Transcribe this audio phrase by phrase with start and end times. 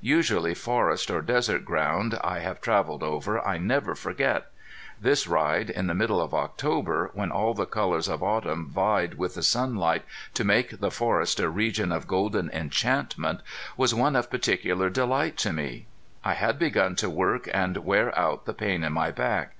[0.00, 4.46] Usually forest or desert ground I have traveled over I never forget.
[5.00, 9.34] This ride, in the middle of October, when all the colors of autumn vied with
[9.34, 13.40] the sunlight to make the forest a region of golden enchantment,
[13.76, 15.86] was one of particular delight to me.
[16.22, 19.56] I had begun to work and wear out the pain in my back.